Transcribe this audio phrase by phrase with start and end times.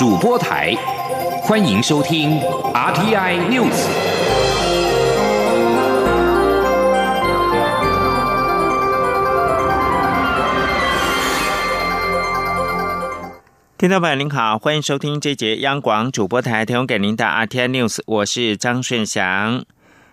[0.00, 0.74] 主播台，
[1.42, 2.40] 欢迎收听
[2.72, 3.86] RTI News。
[13.76, 19.66] 听众朋友您好，欢迎收听这节央广主播台提供给您的 RTI News，我是张顺祥。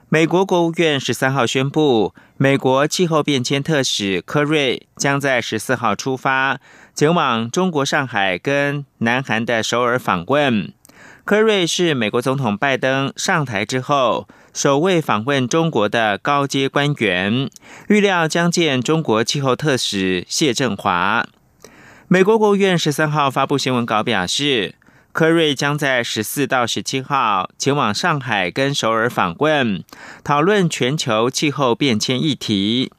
[0.10, 6.60] 美国国务院十三号宣布，美国气候变迁特使科瑞将在十四号出发，
[6.98, 10.74] 前往中国上海跟南韩的首尔访问。
[11.24, 17.52] 科瑞是美国总统拜登上台之后首位访问中国的高阶官员，
[17.90, 21.28] 预料将见中国气候特使谢振华。
[22.08, 24.74] 美国国务院十三号发布新闻稿表示。
[25.14, 29.84] 科瑞将在十四到十七号前往上海跟首尔访问，
[30.24, 32.92] 讨论全球气候变迁议题。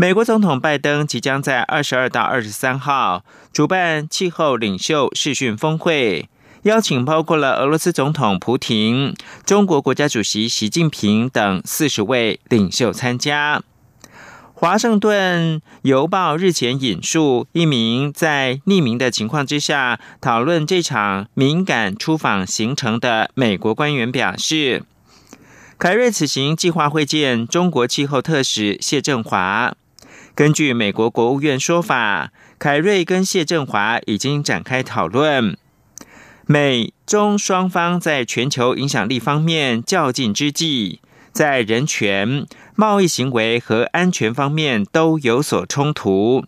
[0.00, 6.28] 美国总统拜登即将在二十二到二十三号主办气候领袖视讯峰会，
[6.62, 9.12] 邀请包括了俄罗斯总统普廷、
[9.44, 13.60] 中国国家主席习近平等四十位领袖参加。
[14.54, 24.84] 华盛顿邮报日前引述一名在匿名的情况之下讨论这场敏感出访行程的美国官员表示，
[25.76, 29.74] 凯瑞此行计划会见中国气候特使谢振华。
[30.38, 35.58] 根据美国国务院说法，凯瑞跟谢振华已经展开讨论，
[36.46, 41.00] 美中双方在全球影响力方面较劲之际。
[41.32, 46.44] 在人权、贸易行为和安全方面都有所冲突。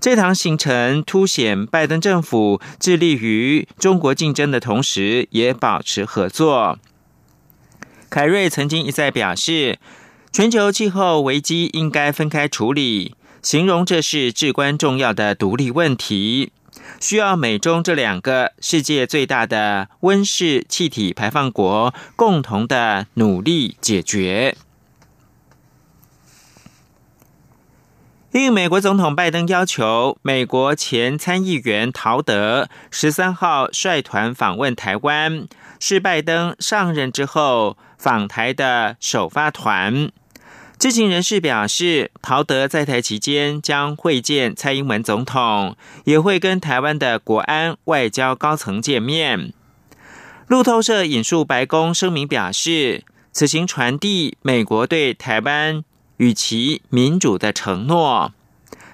[0.00, 6.78] 这趟行程凸显拜登政府致力于中国竞争的同时，也保持合作。
[8.08, 9.78] 凯瑞曾经一再表示，
[10.32, 16.52] 全球气候危机应该分开处理，形容这是至关重要的独立问题。
[17.00, 24.56] 需要美中这两个世界最大的温室气体排放国共同的努力解决。
[28.30, 35.48] 应美国总统拜登要求，美国前参议员陶德十三号率团访问台湾，
[35.80, 40.12] 是拜登上任之后访台的首发团。
[40.80, 49.52] 知情人士表示，陶德在台期间将会见蔡英文总统，也会跟台湾的国安外交高层见面。
[50.46, 55.84] 路透社引述白宫声明表示，此行传递美国对台湾
[56.16, 58.32] 与其民主的承诺。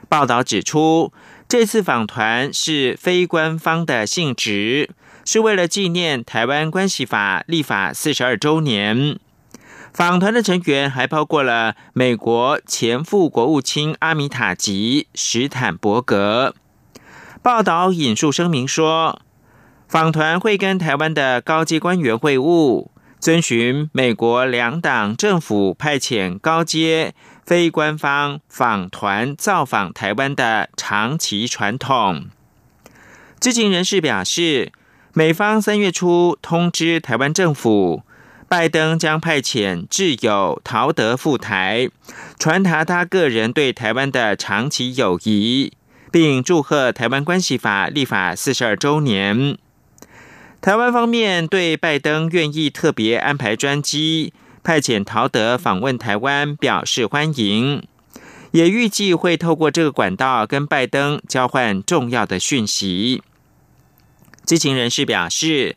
[0.09, 1.13] 报道指出，
[1.49, 4.91] 这次访团是非官方的性质，
[5.25, 9.21] 是为了纪念台湾关系法立法四十二周年。
[9.97, 16.55] 访团的成员还包括了美国前副国务卿阿米塔吉·史坦伯格。
[17.43, 19.23] 报道引述声明说，
[19.89, 27.15] 访团会跟台湾的高级官员会晤，遵循美国两党政府派遣高阶
[27.47, 32.27] 非官方访团造访台湾的长期传统。
[33.41, 34.73] 知情人士表示，
[35.15, 38.03] 美方三月初通知台湾政府。
[38.49, 41.89] 拜登将派遣挚友陶德赴台，
[42.39, 45.73] 传达他个人对台湾的长期友谊，
[46.13, 49.59] 并祝贺《台湾关系法》立法四十二周年。
[50.61, 57.83] 台湾方面对拜登愿意特别安排专机派遣陶德访问台湾表示欢迎，
[58.53, 63.25] 也预计会透过这个管道跟拜登交换重要的讯息。
[64.45, 65.75] 知情人士表示。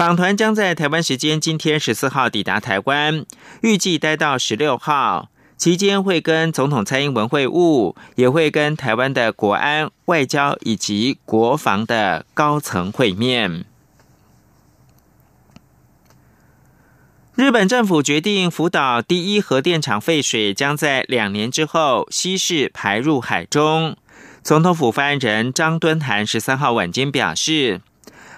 [0.00, 3.26] 访团将在台湾时间今天十四号抵达台湾，
[3.60, 5.28] 预计待到十六号，
[5.58, 13.66] 期间会跟总统蔡英文会晤，也会跟台湾的国安、外交以及国防的高层会面。
[17.34, 23.98] 日本政府决定，福岛第一核电厂废水将在两年之后稀释排入海中。
[24.42, 27.82] 总统府发言人张敦涵十三号晚间表示，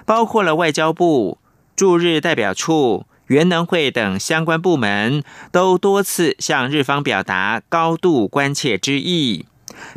[0.05, 1.39] 包括了外交部。
[1.75, 9.47] 驻日代表处、原能会等相关部门都多次向日方表达高度关切之意，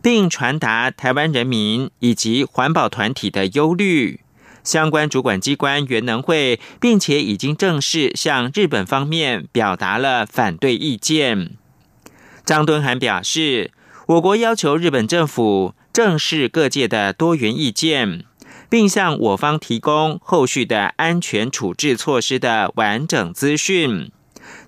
[0.01, 4.21] 并传达台湾人民以及环保团体的忧虑。
[4.63, 11.51] 相关主管机关原能会，并且已经正式向日本方面表达了反对意见。
[12.43, 13.71] 张敦涵表示，
[14.07, 18.23] 我国要求日本政府正视各界的多元意见。
[18.75, 24.11] 并向我方提供后续的安全处置措施的完整资讯，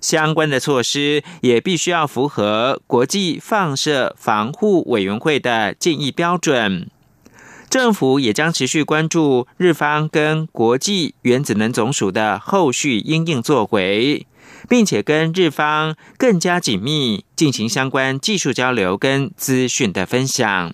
[0.00, 6.88] 相关的措施也必须要符合国际放射防护委员会的建议标准。
[7.68, 14.26] 政府也将持续关注日方跟国际原子能总署的后续应应作为，
[14.70, 20.72] 并且跟日方更加紧密进行相关技术交流跟资讯的分享。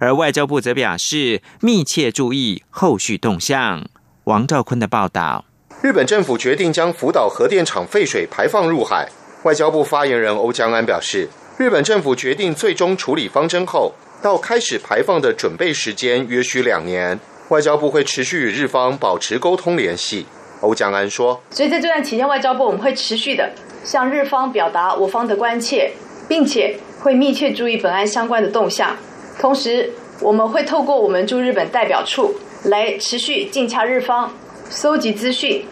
[0.00, 3.84] 而外交部则表示，密切注意后续动向。
[4.24, 5.44] 王兆坤的报道：
[5.82, 9.08] 日本政府决定将福岛核电厂废水排放入海。
[9.42, 11.28] 外交部发言人欧江安表示，
[11.58, 13.92] 日本政府决定最终处理方针后。
[14.22, 20.24] 到开始排放的准备时间约需两年，外交部会持续与日方保持沟通联系。
[20.62, 23.52] 欧江安说：“所以在这段期间，外交部我们会持续的
[23.84, 25.92] 向日方表达我方的关切，
[26.26, 28.96] 并且会密切注意本案相关的动向。
[29.38, 29.90] 同时，
[30.20, 32.34] 我们会透过我们驻日本代表处
[32.64, 34.32] 来持续尽洽日方，
[34.70, 35.64] 搜集资讯，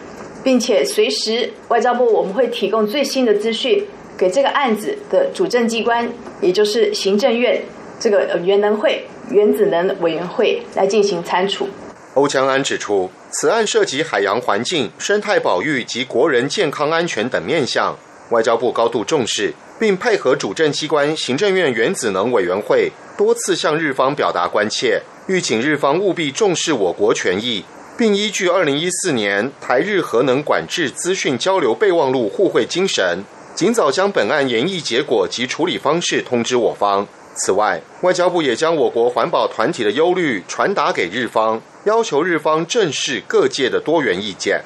[0.43, 3.85] 并且随时外交部我们会提供最新的资讯
[4.17, 6.07] 给这个案子的主政机关，
[6.41, 7.61] 也就是行政院。”
[7.99, 11.69] 这个原能会原子能委员会来进行参处。
[12.15, 17.97] 欧江安指出，此案涉及海洋环境、生态保育及国人健康安全等面向，
[18.31, 27.63] 外交部高度重视，并配合主政机关行政院原子能委员会多次向日方表达关切，欲请日方务必重视我国权益，
[27.95, 33.23] 并依据二零一四年台日核能管制资讯交流备忘录互惠精神，
[33.53, 37.07] 尽早将本案研议结果及处理方式通知我方。
[37.35, 44.61] 此外，外交部也将我国环保团体的忧虑传达给日方，要求日方正视各界的多元意见。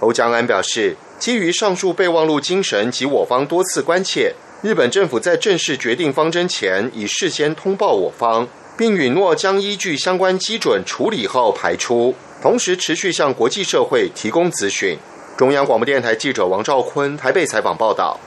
[0.00, 12.12] 欧江安表示，基于上述备忘录精神及我方多次关切，日本政府在正式决定方针前，已事先通报我方，并允诺将依据相关基准处理后排出，
[12.42, 14.98] 同时持续向国际社会提供资讯。
[15.36, 18.18] 中央广播电台记者王兆坤台北采访报道。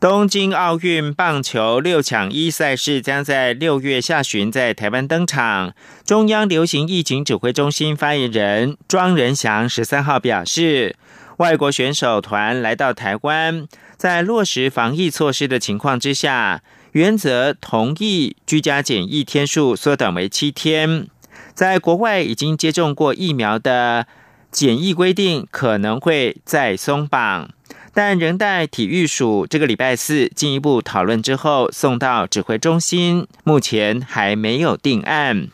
[0.00, 5.72] 东京奥运棒球六强一赛事将在六月下旬在台湾登场。
[6.04, 10.96] 中央流行疫情指挥中心发言人庄仁祥十三号表示，
[11.36, 13.66] 外国选手团来到台湾，
[13.98, 16.62] 在落实防疫措施的情况之下，
[16.92, 21.08] 原则同意居家检疫天数缩短为七天。
[21.52, 24.06] 在国外已经接种过疫苗的
[24.52, 27.50] 检疫规定可能会再松绑。
[27.92, 35.48] 但仍待体育署这个礼拜四进一步讨论之后送到指挥中心，目前还没有定案。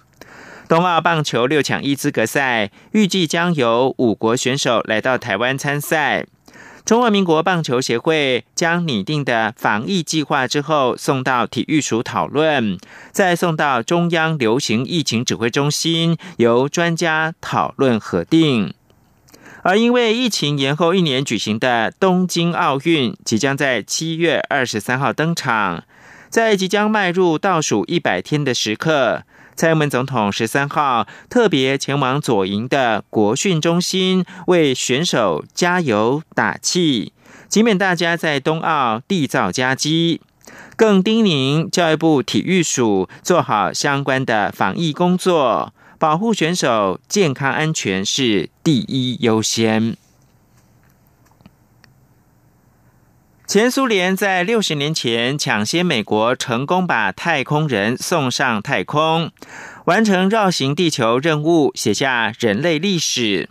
[0.68, 6.26] 冬奥棒球六强一资格赛预计将有五国选手来到台湾参赛。
[6.84, 12.78] 中华民国棒球协会将拟定的防疫计划之后送到体育署讨论，
[13.10, 18.74] 再送到中央流行疫情指挥中心由专家讨论核定。
[19.62, 25.84] 而因为疫情延后一年举行的东京奥运，即将在七月二十三号登场。
[26.28, 29.22] 在即将迈入倒数一百天的时刻，
[29.56, 37.12] 蔡英文总统十三号特别前往左营的国训中心，为选手加油打气，
[37.48, 40.20] 以免大家在冬奥缔造佳绩。
[40.76, 45.72] 更叮咛教育部体育署做好相关的防疫工作。
[45.96, 49.96] 保护选手健康安全是第一优先。
[53.46, 59.30] 前苏联在六十年前抢先美国，成功把太空人送上太空，
[59.84, 63.50] 完成绕行地球任务，写下人类历史。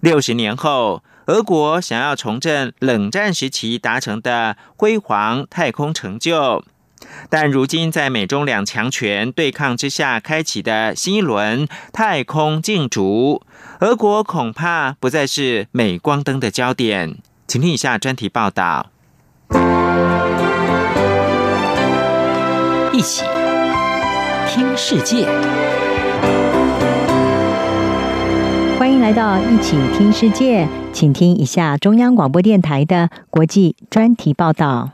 [0.00, 6.64] 六十年后，俄国想要重振冷战时期达成的辉煌太空成就。
[7.30, 13.42] 但如今，在美中两强权对抗之下开启的新一轮太空竞逐，
[13.78, 17.18] 俄国恐怕不再是镁光灯的焦点。
[17.46, 18.90] 请听以下专题报道。
[23.00, 23.24] 一起
[24.46, 25.24] 听世界，
[28.78, 34.90] 欢迎来到一起听世界，请听一下中央广播电台的国际专题报道。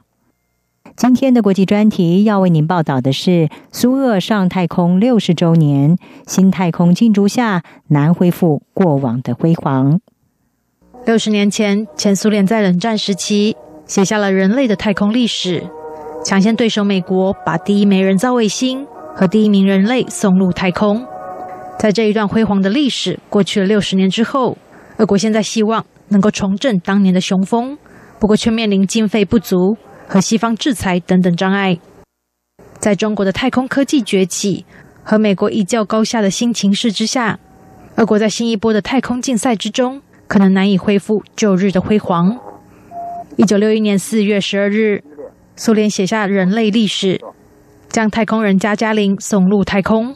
[0.95, 5.99] 今天的国际专题要为您报道的是苏俄上太空六十周年，
[6.29, 9.99] 新太空竞逐下难恢复过往的辉煌。
[11.05, 15.65] 六十年前，前苏联在冷战时期写下了人类的太空历史，
[16.26, 21.06] 抢先对手美国把第一枚人造卫星和第一名人类送入太空。
[21.78, 24.59] 在这一段辉煌的历史过去了六十年之后，
[24.97, 27.78] 俄国现在希望能够重振当年的雄风，
[28.18, 29.76] 不过却面临经费不足。
[30.09, 31.78] 和西方制裁等等障碍，
[32.78, 34.64] 在中国的太空科技崛起
[35.04, 37.38] 和美国一较高下的新情势之下，
[37.97, 42.37] 俄国在新一波的太空竞赛之中，可能难以恢复旧日的辉煌。
[43.37, 45.02] 一九六一年四月十二日，
[45.59, 47.19] 苏联写下人类历史，
[47.89, 50.15] 将太空人加加林送入太空。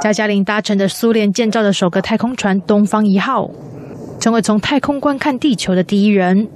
[0.00, 3.50] 加加林搭乘的苏联建造的首个太空船“东方一号”，
[4.20, 6.48] 成为从太空观看地球的第一人。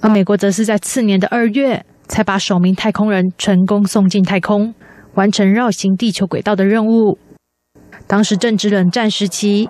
[0.00, 4.74] 而美国则是在次年的二月，才把首名太空人成功送进太空，
[5.14, 7.18] 完成绕行地球轨道的任务。
[8.08, 9.68] 当时正值冷战时期，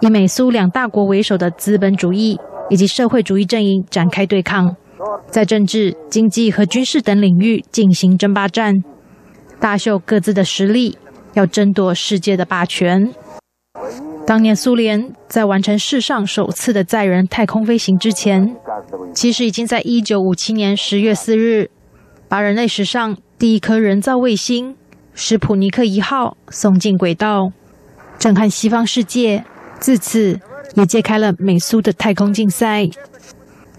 [0.00, 2.38] 以美苏两大国为首的资本主义
[2.68, 4.76] 以及社会主义阵营展开对抗，
[5.30, 8.74] 在政治、经济和军事等领域进行争霸战，
[9.58, 10.98] 大秀各自的实力。
[11.34, 13.14] 要争夺世界的霸权。
[14.26, 18.56] 当年苏联在完成世上首次的载人太空飞行之前，
[19.14, 21.70] 其实已经在一九五七年十月四日，
[22.28, 24.74] 把人类史上第一颗人造卫星
[25.14, 27.52] “史普尼克一号”送进轨道，
[28.18, 29.44] 震撼西方世界。
[29.78, 30.40] 自此，
[30.74, 32.88] 也揭开了美苏的太空竞赛。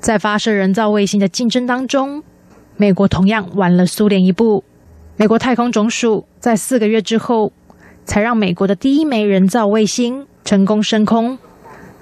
[0.01, 2.23] 在发射人造卫星的竞争当中，
[2.75, 4.63] 美国同样晚了苏联一步。
[5.15, 7.53] 美国太空总署在四个月之后，
[8.03, 11.37] 才让美国的第一枚人造卫星成功升空。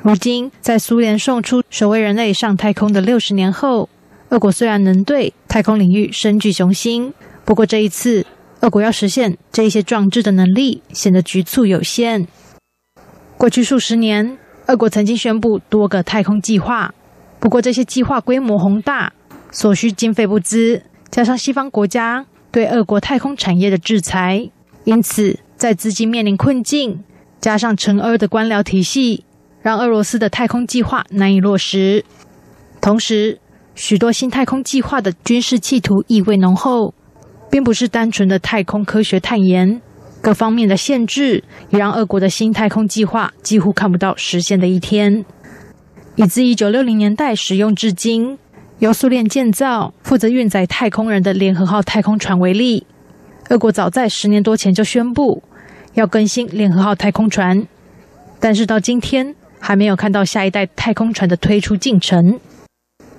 [0.02, 3.90] 如今，在苏联送出首位人类上太空的六十年后，
[4.30, 7.14] 俄国虽然能对太空领域深具雄心，
[7.44, 8.26] 不过这一次，
[8.62, 12.26] 俄国要实现这一些壮志的能力显得局促有限。
[13.38, 14.38] 过去数十年，
[14.68, 16.94] 俄国曾经宣布多个太空计划，
[17.40, 19.14] 不过这些计划规模宏大，
[19.52, 22.26] 所需经费不资，加上西方国家。
[22.52, 24.50] 对俄国太空产业的制裁，
[24.84, 27.04] 因此在资金面临困境，
[27.40, 29.24] 加上成俄的官僚体系，
[29.62, 32.04] 让俄罗斯的太空计划难以落实。
[32.82, 33.38] 同时，
[33.76, 36.96] 许多新太空计划的军事企图意味浓厚，
[37.52, 39.80] 并不是单纯的太空科学探研，
[40.20, 45.24] 各方面的限制也让俄国的新太空计划几乎看不到实现的一天。
[46.20, 48.38] 以自一九六零年代使用至今。
[48.80, 52.86] 由苏联建造、负责运载太空人的联合号太空船为例，
[53.50, 55.42] 俄国早在十年多前就宣布
[55.94, 57.66] 要更新联合号太空船，
[58.38, 62.38] 但是到今天还没有看到下一代太空船的推出进程。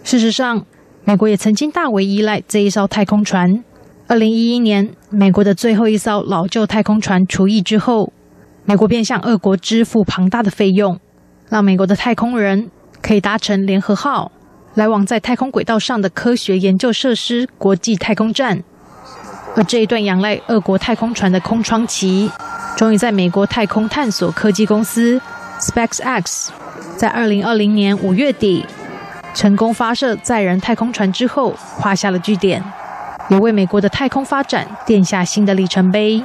[0.04, 0.66] 事实上，
[1.04, 3.64] 美国也曾经大为依赖这一艘太空船。
[4.08, 8.12] 二零一一年，美国的最后一艘老旧太空船除役之后，
[8.66, 11.00] 美国便向俄国支付庞大的费用，
[11.48, 12.70] 让美国的太空人
[13.02, 14.30] 可以搭乘联合号。
[14.74, 18.62] 来往在太空轨道上的科学研究设施——国际太空站，
[19.56, 22.30] 而这一段仰赖俄国太空船的空窗期，
[22.76, 25.20] 终于在美国太空探索科技公司
[25.58, 26.50] SpaceX
[26.96, 28.64] 在二零二零年五月底
[29.34, 32.62] 成功发射载人太空船之后画下了句点，
[33.28, 36.24] 也为美国的太空发展奠下新的里程碑。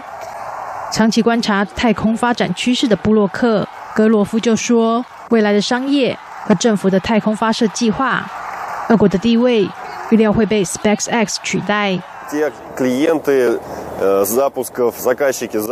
[0.93, 3.63] 长期观察太空发展趋势的布洛克·
[3.95, 8.23] 格罗夫就说：“未来的商业。”和政府的太空发射计划，
[8.89, 9.67] 俄国的地位
[10.11, 11.99] 预料会被 SpaceX 取代。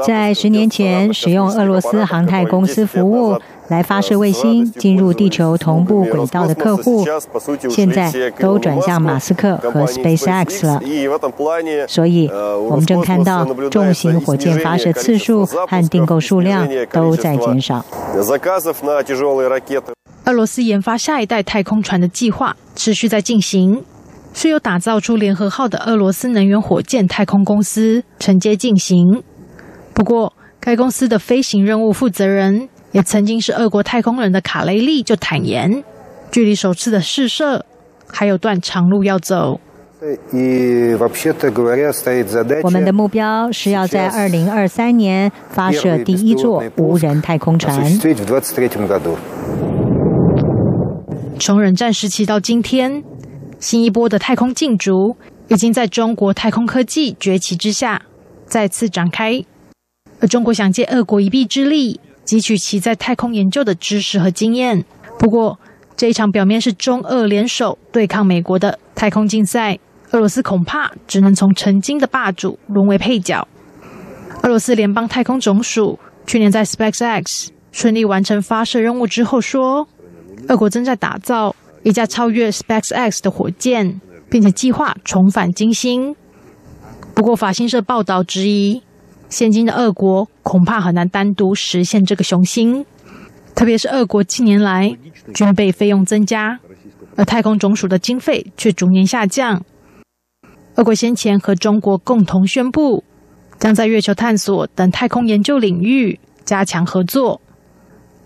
[0.05, 3.39] 在十年前，使用俄罗斯航太公司服务
[3.69, 7.03] 来发射卫星进入地球同步轨道的客户，
[7.69, 10.79] 现在都转向马斯克和 SpaceX 了。
[11.87, 17.83] 所以，我们正看到重型火箭发射次数和订购数量都在减少。
[20.25, 23.83] 俄罗斯研发下一代太空船的计划持续在进行，
[24.33, 29.21] 是由打造出联合号的俄罗斯能源火箭太空公司承接进行。
[29.93, 35.83] 不过，该公司的飞行任务负责人也曾经是俄国太空人的卡雷利就坦言，
[36.31, 37.65] 距离首次的试射
[38.07, 39.59] 还有段长路要走。
[42.63, 47.81] 我们的目标是要在二零二三年发射第一座无人太空船。
[51.39, 53.03] 从冷战时期到今天，
[53.59, 55.17] 新一波的太空竞逐
[55.49, 58.01] 已经在中国太空科技崛起之下
[58.45, 59.43] 再次展开。
[60.21, 64.85] 而中国想借俄国一臂之力，汲取其在太空研究的知识和经验。
[65.19, 65.59] 不过，
[65.97, 69.77] 这一场表面是中俄联手对抗美国的太空竞赛，
[70.11, 73.45] 俄罗斯恐怕只能从曾经的霸主沦为配角。
[74.43, 79.89] 俄罗斯联邦太空总署去年在 SpaceX 顺利完成发射任务之后说。
[80.49, 83.99] 俄国正在打造一架超越 SpaceX 的火箭，
[84.29, 86.15] 并且计划重返金星。
[87.13, 88.81] 不过，法新社报道质疑，
[89.29, 92.85] 现今的俄国恐怕很难单独实现这个雄心。
[93.55, 94.97] 特别是俄国近年来
[95.33, 96.59] 军备费用增加，
[97.15, 99.63] 而太空总署的经费却逐年下降。
[100.75, 103.03] 俄国先前和中国共同宣布，
[103.59, 107.39] 将在月球探索等太空研究领域加强合作。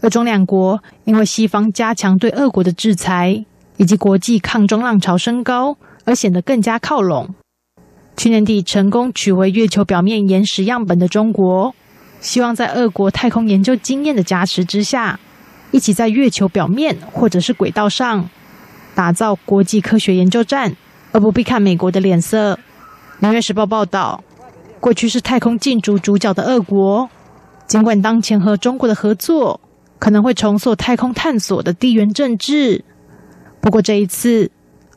[0.01, 3.43] 俄中两国因为西方加强对俄国的制裁，
[3.77, 7.33] 以及国际抗中浪潮升高，而显得更加靠拢。
[8.15, 11.73] 去年底成功取回月球表面岩石样本的中国，
[12.19, 15.19] 希望在俄国太空研究经验的加持之下，
[15.71, 18.29] 一起在月球表面或者是轨道上
[18.95, 20.75] 打造国际科学研究站，
[21.11, 22.53] 而不必看美国的脸色。
[23.19, 24.23] 《纽约时报》报道，
[24.79, 27.09] 过去是太空竞逐主角的俄国，
[27.67, 29.59] 尽管当前和中国的合作
[29.99, 32.83] 可能会重塑太空探索的地缘政治，
[33.59, 34.51] 不过这一次，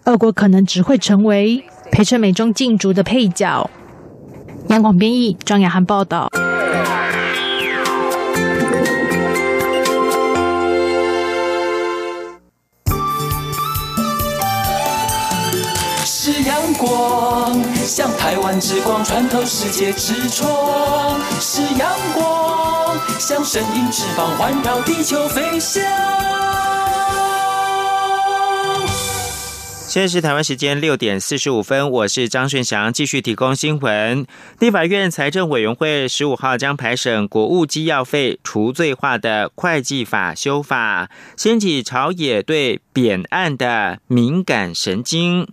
[0.04, 3.68] 俄国可能只会成为陪衬美中竞逐的配角。
[4.68, 6.28] 央广编译张雅涵报道。
[16.04, 17.60] 是阳光，
[17.90, 25.82] 像台湾之光穿透世界之窗；是阳光，像神鹰翅膀环绕地球飞翔。
[29.88, 34.24] 现在是台湾时间六点四十五分，我是张顺祥，继续提供新闻。
[34.60, 45.48] 立法院财政委员会十五号将排审国务机要费除罪化的会计法修法，掀起朝野对扁案的敏感神经。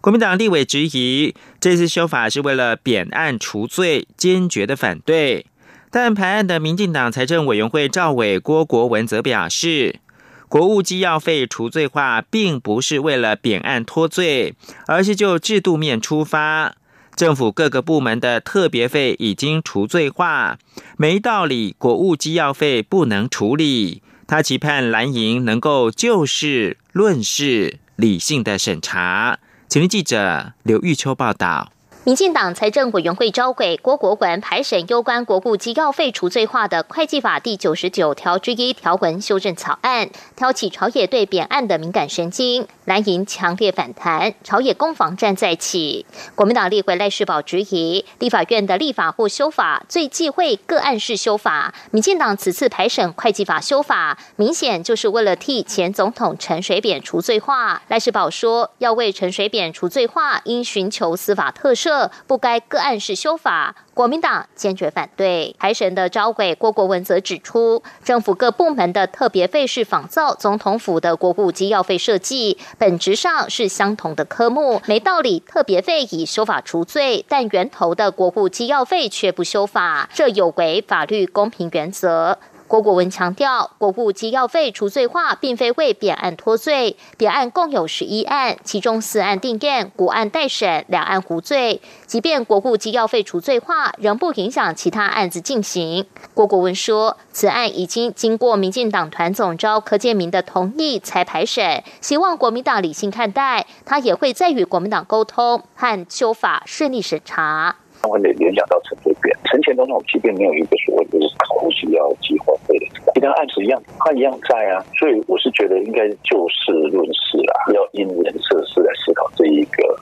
[0.00, 5.46] 国民党立委质疑，这次修法是为了扁案除罪，坚决的反对。
[5.90, 10.00] 但排案的民进党财政委员会赵委郭国文则表示。
[10.48, 14.56] 国务机要费除罪化，并不是为了扁案脱罪，
[14.88, 16.74] 而是就制度面出发。
[17.14, 20.58] 政府各个部门的特别费已经除罪化，
[20.96, 24.02] 没道理国务机要费不能处理。
[24.26, 29.38] 他期盼蓝营能够就事论事，理性的审查。
[29.70, 31.70] 请听记者刘玉秋报道。
[32.02, 46.06] 民进党财政委员会召会郭国文排审有关国库机要费除罪化的会计法第九十九条之一条文修正草案，挑起朝野对扁案的敏感神经，蓝营强烈反弹，朝野攻防战再起。
[46.34, 57.82] 国民党立委赖世宝质疑立法院的立法或修法最忌讳个案式修法，民进党此次排审会计法修法，明显就是为了替前总统陈水扁除罪化。
[57.88, 61.89] 赖世宝说，要为陈水扁除罪化，应寻求司法特赦。
[62.26, 65.54] 不该个案式修法，国民党坚决反对。
[65.58, 82.38] 台神的召回郭国文则指出，政府各部门的特别费是仿造总统府的国务机要费设计，本质上是相同的科目，没道理特别费以修法除罪，但源头的国务机要费却不修法，这有违法律公平原则。
[82.70, 86.96] 郭国文强调，国务机要费除罪化，并非为扁案脱罪。
[87.16, 91.80] 扁案共有十一案，其中四案定验，五案待审，两案无罪。
[92.06, 96.06] 即便国务机要费除罪化，仍不影响其他案子进行。
[96.32, 103.66] 郭国文说，此案已经经过民进党团总召柯建明的同意才排审，希望国民党理性看待。
[103.84, 107.74] 他也会再与国民党沟通，和修法顺利审查。
[108.02, 111.18] 会联想到陈水扁，陈前总统即便没有一个所谓的
[111.60, 120.00] 不需要计划费的，其他案子一样，他一样在啊，所以我是觉得应该就事论事啦，要因人设事来思考这一个。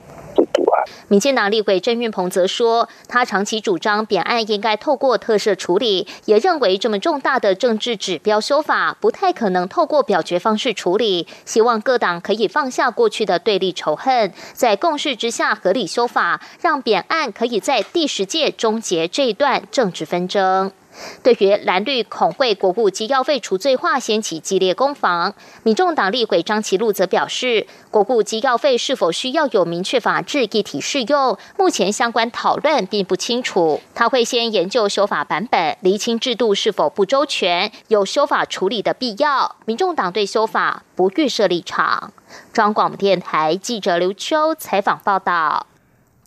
[1.09, 20.71] 民进党立委郑运鹏则说，他长期主张扁案应该透过特赦处理，也认为这么重大的政治指标修法不太可能透过表决方式处理，希望各党可以放下过去的对立仇恨，在共识之下合理修法，让扁案可以在第十届终结这一段政治纷争。
[21.23, 25.33] 对于蓝绿恐会国务机要费除罪化掀起激烈攻防，
[25.63, 33.81] 民众党立委张其禄则表示，国务机要费是否需要有明确法制一体适用，目前相关讨论并不清楚。
[33.93, 39.55] 他会先研究修法版本，厘清制度是否不周全，有修法处理的必要。
[39.65, 42.11] 民众党对修法不预设立场。
[42.53, 45.65] 中广电台记者刘秋采访报道。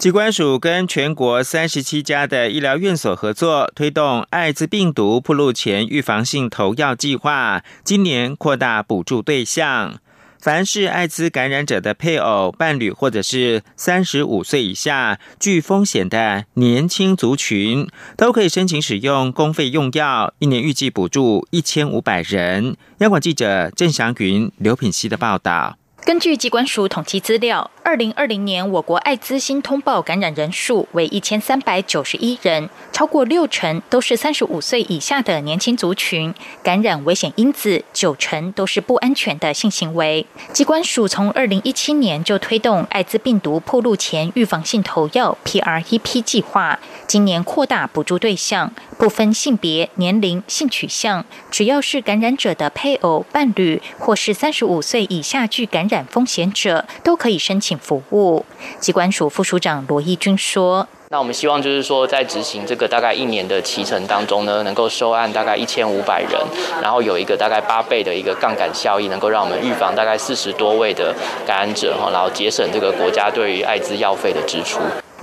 [0.02, 7.62] 机关署跟全国三十七家的医疗院所合作，推动艾滋病毒铺路前预防性投药计划。
[7.84, 10.00] 今年扩大补助对象，
[10.40, 17.86] 凡是艾滋感染者的配偶、伴侣，或者是三十五岁以下具风险的年轻族群，
[18.16, 20.34] 都可以申请使用公费用药。
[20.40, 22.76] 一年预计补助一千五百人。
[22.98, 25.76] 央广记者郑祥云、刘品熙的报道。
[26.04, 40.26] 根据机关署统计资料，二零二零年我国艾滋新通报感染人数为一千三百九十一人，超过六成都是三十五岁以下的年轻族群，感染危险因子九成都是不安全的性行为。
[40.52, 58.44] 机关署从二零一七年就推动艾滋病毒破路前预防性投药 （PrEP） 计划，今年扩大补助对象，不分性别、年龄、性取向，只要是感染者的配偶、伴侣或是三十五岁以下具感染风险者都可以申请服务。
[58.78, 66.40] 机关署副署长罗义军说：“那我们希望就是说，在执行这个大概一年的期程当中呢，能够收案大概一千五百人，
[66.81, 71.14] 然后有一个大概八倍的一个杠杆效益，能够让我们预防大概四十多位的
[71.46, 74.81] 感染者哈，然后节省这个国家对于艾滋药费的支出。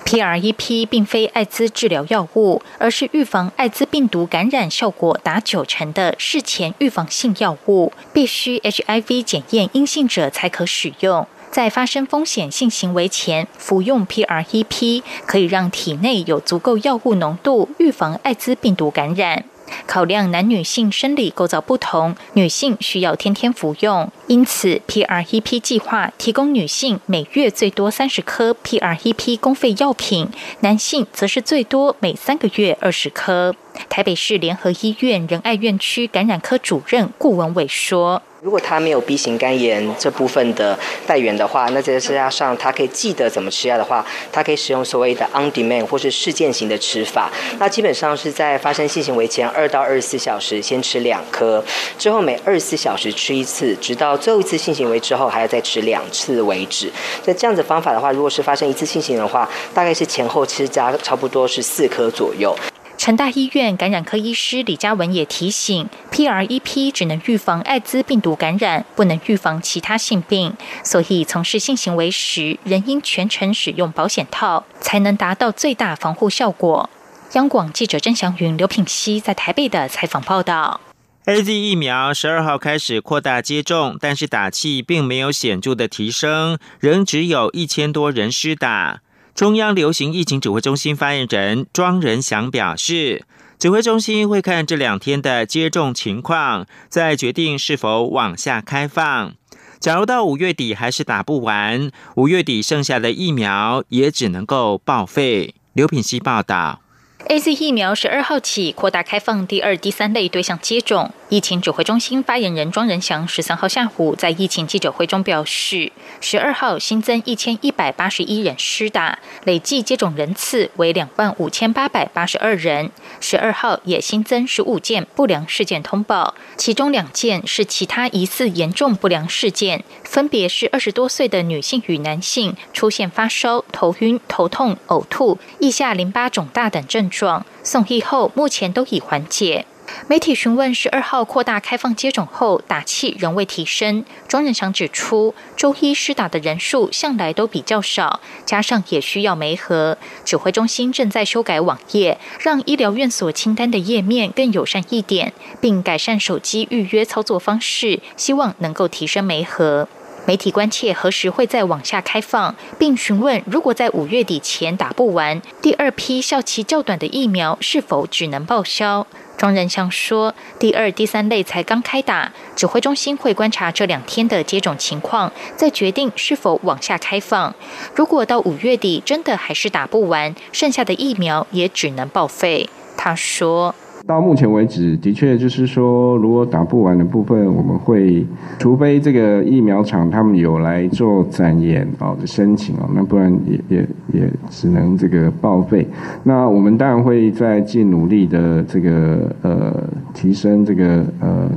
[0.10, 11.28] PREP 并非艾滋治疗药物，而是预防艾滋病毒感染效果达九成的事前预防性药物，必须 HIV 检验阴性者才可使用。
[11.52, 19.46] 在发生风险性行为前服用 PREP，可以让体内有足够药物浓度，预防艾滋病毒感染。
[19.86, 30.30] 考量男女性生理构造不同，女性需要天天服用，因此 PREP 计划提供女性每月最多三十颗 PREP 公费药品，
[30.62, 33.56] 男性则是最多每三个月二十颗。
[33.88, 38.22] 台北市联合医院仁爱院区感染科主任顾文伟说。
[38.42, 47.30] 如果他没有 B 型肝炎这部分的带源的话，那再加上他可以记得怎么吃药的话，他可以使用所谓的 on demand 或是事件型的吃法。
[47.60, 51.62] 那基本上是在发生性行为前二到二十四小时先吃两颗，
[51.98, 56.90] 之后每二十四小时吃一次，直到最后一次性行为之后还要再吃两次为止。
[57.26, 62.56] 那这样子方法的话，如果是发生一次性行为的话，大概是前后吃加差不多是四颗左右。
[63.00, 76.90] 成大医院感染科医师李嘉文也提醒，PREP 只能预防艾滋病毒感染，不能预防其他性病，所以从事性行为时，仍应全程使用保险套，才能达到最大防护效果。
[77.36, 80.82] 央广记者郑祥云、刘品熙在台北的采访报道
[81.24, 89.00] ：A Z 疫苗十二号开始扩大接种，但是打气并没有显著的提升，仍只有一千多人施打。
[89.34, 93.26] 中央流行疫情指挥中心发言人庄仁祥表示，
[93.58, 99.34] 指挥中心会看这两天的接种情况，再决定是否往下开放。
[99.80, 105.56] 假如到五月底还是打不完，五月底剩下的疫苗也只能够报废。
[105.72, 106.82] 刘品希报道。
[107.26, 111.12] A Z 疫苗十二号起扩大开放第二、第三类对象接种。
[111.28, 122.90] 疫情指挥中心发言人庄仁祥十三号下午在疫情记者会中表示，十二号新增一千一百八十一人施打，累计接种人次为两万五千八百八十二人。
[123.20, 137.09] 十二号也新增十五件不良事件通报，其中两件是其他疑似严重不良事件，分别是二十多岁的女性与男性出现发烧、头晕、头痛、呕吐、腋下淋巴肿大等症。
[137.10, 139.66] 状送医后，目前都已缓解。
[140.08, 144.06] 媒体询问十二号扩大开放接种后，打气仍未提升。
[144.28, 149.98] 庄仁祥指出，周一施打的人数向来都比较少，加上也需要媒合。
[150.24, 159.88] 指挥中心正在修改网页，让医疗院所清单的页面更友善一点，并改善手机预约操作方式，希望能够提升媒合。
[160.30, 169.08] 媒体关切何时会再往下开放，并询问如果在五月底前打不完，第二批效期较短的疫苗是否只能报销？
[169.36, 177.56] 庄仁祥说，第二、第三类才刚开打，指挥中心会观察这两天的接种情况，再决定是否往下开放。
[177.96, 182.70] 如果到五月底真的还是打不完，剩下的疫苗也只能报废。
[182.96, 183.74] 他说。
[184.10, 188.26] 到目前为止，的确就是说，如果打不完的部分，我们会，
[188.58, 195.88] 除非这个疫苗厂他们有来做展延哦的申请哦，那不然也也也只能这个报废。
[196.24, 199.76] 那我们当然会在尽努力的这个呃
[200.12, 201.48] 提升这个呃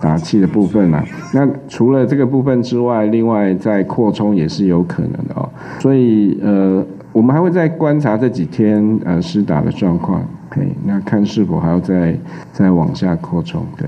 [0.00, 1.04] 打气的部分啦。
[1.32, 5.48] 那除了这个部分之外，另外再扩充也是有可能的哦。
[5.78, 6.84] 所以呃，
[7.20, 10.26] 我们还会再观察这几天呃施打的状况。
[10.48, 12.18] 可以，那看是否还要再
[12.50, 13.66] 再往下扩充？
[13.76, 13.86] 对。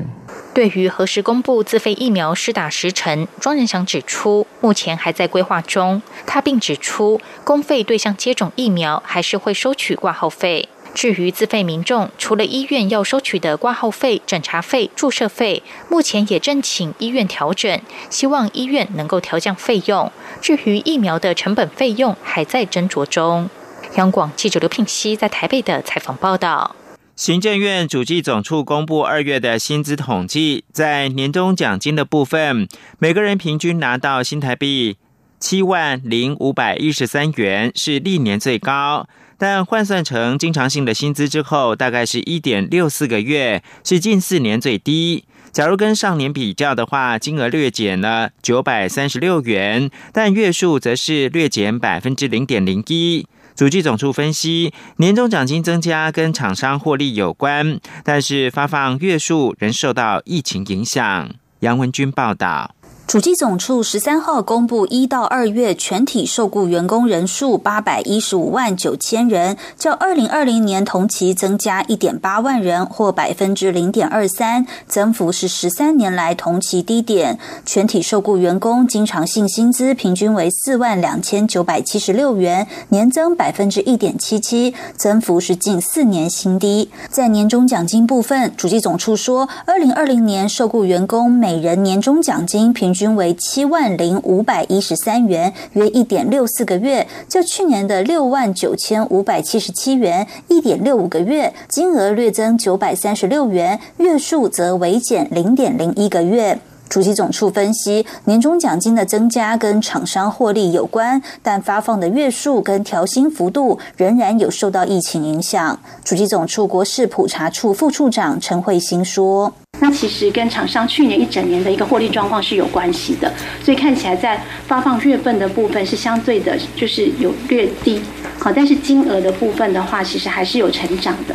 [0.53, 6.03] 对于何时公布自费疫苗施打时程，庄仁祥指出，目前还在规划中。
[6.27, 10.69] 他并指出，公费对象接种疫苗还是会收取挂号费。
[10.95, 20.13] 至于自费民众，除了医院要收取的挂号费、诊查费、注射费，目前也正请医院调整，希望医院能够调降费用。
[20.41, 23.49] 至于疫苗的成本费用，还在斟酌中。
[23.97, 26.77] 央广记者刘聘熙在台北的采访报道：
[27.17, 34.97] 行政院主计总处公布二月的薪资统计，在年终奖金的部分，每个人平均拿到新台币
[35.39, 39.07] 七万零五百一十三元，是历年最高。
[39.43, 45.25] 但换算成经常性的薪资之后，大概是一点六四个月，是近四年最低。
[45.51, 53.27] 假如跟上年比较的话，金额略减了九百三十六元，但月数则是略减百分之零点零一。
[53.57, 61.29] 主计总处分析，年终奖金增加跟厂商获利有关，但是发放月数仍受到疫情影响。
[61.59, 62.77] 杨文军报道。
[63.05, 77.39] 主机总处十三号公布，一到二月全体受雇员工人数八百一十五万九千人，较二零二零年同期增加一点八万人，或百分之零点二三，增幅是十三年来同期低点。
[77.67, 86.89] 全体受雇员工经常性薪资平均为四万两千九百七十六元，年增百分之一点七七，增幅是近四年新低。
[87.11, 93.13] 在年终奖金部分，主机总处说，二零二零年受雇员工每人年终奖金平均。
[93.13, 106.59] 为七万零五百一十三元，约一点六四个月，较去年的六万九千五百七十七元，一点六五个月，金额略增九百三十六元，月数则微减零点零一个月。
[106.89, 115.79] 主席总处分析，年终奖金的增加跟厂商获利有关，但发放的月数跟调薪幅度仍然有受到疫情影响。
[116.05, 119.53] 主席总处国事普查处副处长陈慧欣说
[119.83, 123.31] ：“那其实跟厂商去年一整年的一个获利状况是有关系的，
[123.65, 128.01] 所以看起来在发放月份的部分是相对的，就是有略低，
[128.39, 131.35] 好，但是金额的部分的话，其实还是有成长的。”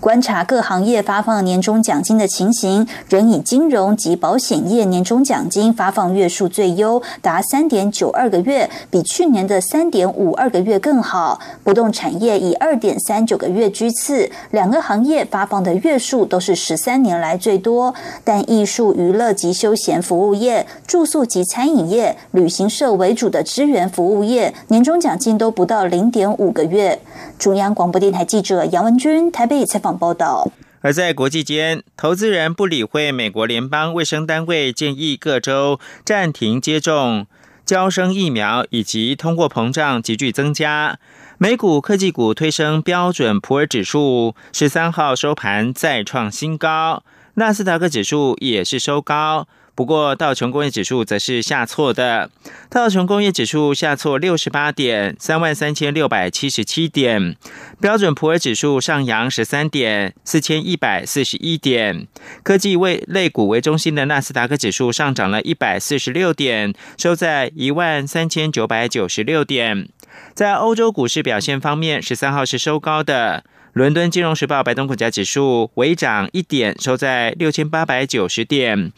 [0.00, 11.40] 观察各行业发放年终奖金的情形，仍以金融及保险业年终奖金发放月数最优，达三点九二个月，比去年的三点五二个月更好。
[11.64, 17.92] 不动产业以二点三九个月居次，两个行业发放的月数都是十三年来最多。
[18.22, 27.00] 但艺术、娱乐及休闲服务业、住宿及餐饮业、旅行社为主的支援服务业年终奖金都不到零点五个月。
[27.36, 29.87] 中央广播电台记者杨文君台北采访。
[29.96, 30.50] 报道。
[30.80, 37.26] 而在国际间，投资人不理会美国联邦卫生单位建议各州暂停接种
[37.64, 40.98] 交生疫苗，以及通货膨胀急剧增加，
[41.36, 47.02] 美股科技股推升标准普尔指数十三号收盘再创新高，
[47.34, 49.48] 纳斯达克指数也是收高。
[49.78, 52.32] 不过，道琼工业指数则是下挫的。
[52.68, 57.36] 道琼工业指数下挫六十八点，三万三千六百七十七点。
[57.80, 62.08] 标准普尔指数上扬十三点，四千一百四十一点。
[62.42, 69.88] 科技为类股为中心的纳斯达克指数上涨了一百四十六点，收在一万三千九百九十六点。
[70.34, 73.44] 在欧洲股市表现方面，十三号是收高的。
[73.74, 78.92] 伦敦金融时报白铜股价指数微涨一点，收在六千八百九十点。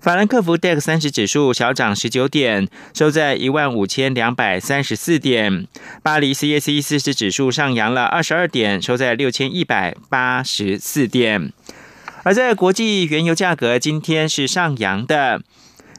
[0.00, 5.68] 法兰克福 DAX 三十指数小涨十九点，收在一万五千两百三十四点。
[6.02, 11.52] 巴黎 CAC 四十指数上扬了二十二点，收在六千一百八十四点。
[12.24, 15.42] 而在国际原油价格今天是上扬的，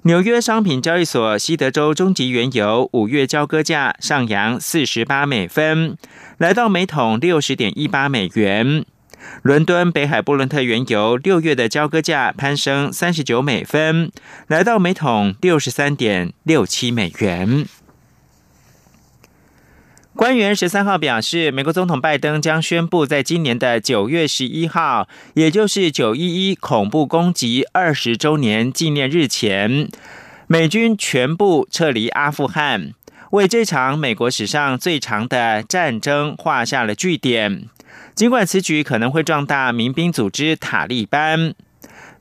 [0.08, 5.98] 纽约商品交易所西德州中级原油五月交割价上扬四十八美分，
[6.38, 8.86] 来到每桶六十点一八美元。
[9.42, 14.12] 伦敦北海布伦特原油六月的交割价攀升三十九美分，
[14.46, 17.66] 来到每桶六十三点六七美元。
[20.16, 29.90] 官员十三号表示，美国总统拜登将宣布，在今年的九月十一号，也就是九一一恐怖攻击二十周年纪念日前，
[30.48, 32.94] 美军全部撤离阿富汗，
[33.32, 37.66] 为这场美国史上最长的战争画下了句点。
[38.16, 41.54] 尽管此举可能会壮大民兵组织塔利班，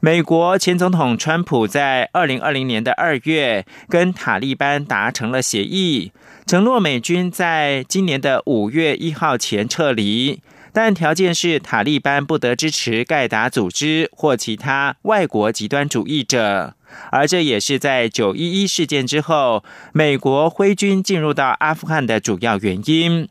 [0.01, 6.11] 美国前总统川普在二零二零年的二月跟塔利班达成了协议，
[6.47, 10.43] 承诺美军在今年的五月一号前撤离，
[10.75, 16.75] 但条件是塔利班不得支持盖达组织或其他外国极端主义者，
[17.11, 23.27] 而这也是在九一一事件之后，美国挥军进入到阿富汗的主要原因。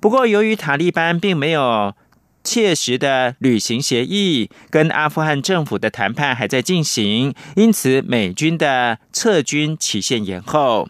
[0.00, 1.94] 不过，由于塔利班并没有
[2.42, 10.88] 切实的履行协议，跟阿富汗政府的谈判还在进行，因此美军的撤军期限延后。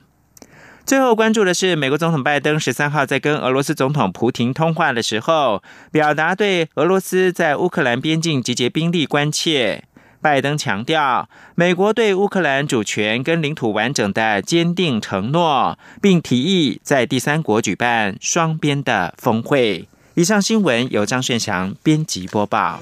[0.88, 9.84] 最后关注的是，美国总统拜登十三号在跟俄罗斯总统普廷通话的时候，表达对俄罗斯在乌克兰边境集结兵力关切。
[10.22, 19.86] 拜登强调，美国对乌克兰主权跟领土完整的坚定承诺，并提议在第三国举办双边的峰会。
[20.14, 22.80] 以上新闻由张炫祥编辑播报。